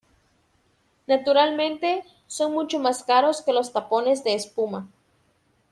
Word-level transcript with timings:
Naturalmente, 1.05 2.03
son 2.25 2.53
mucho 2.53 2.79
más 2.79 3.03
caros 3.03 3.43
que 3.43 3.53
los 3.53 3.71
tapones 3.71 4.23
de 4.23 4.33
espuma. 4.33 4.89